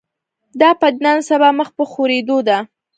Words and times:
دا 0.61 0.69
پدیده 0.79 1.01
نن 1.05 1.17
سبا 1.29 1.49
مخ 1.59 1.69
په 1.77 1.83
خورېدو 1.91 2.37
ده 2.47 2.57